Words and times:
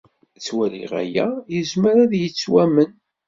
Ttwaliɣ 0.35 0.91
aya 1.01 1.27
yezmer 1.53 1.95
ad 2.03 2.13
yettwamen. 2.21 2.91